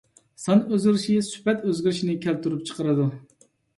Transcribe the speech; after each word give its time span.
سان 0.43 0.61
ئۆزگىرىشى 0.69 1.17
سۈپەت 1.27 1.67
ئۆزگىرىشىنى 1.67 2.17
كەلتۈرۈپ 2.25 2.65
چىقىرىدۇ. 2.71 3.07